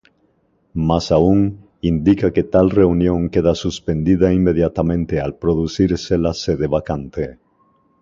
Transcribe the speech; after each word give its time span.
Más 0.87 1.11
aún, 1.11 1.69
indica 1.81 2.33
que 2.33 2.41
tal 2.53 2.71
reunión 2.71 3.29
queda 3.29 3.53
suspendida 3.53 4.33
inmediatamente 4.33 5.19
al 5.21 5.35
producirse 5.37 6.17
la 6.17 6.33
sede 6.33 6.65
vacante. 6.65 7.37